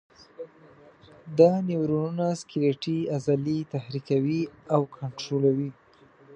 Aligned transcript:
دا 1.37 1.51
نیورونونه 1.67 2.27
سکلیټي 2.41 2.97
عضلې 3.15 3.57
تحریکوي 3.73 4.41
او 4.73 4.81
کنټرولوي. 4.95 5.69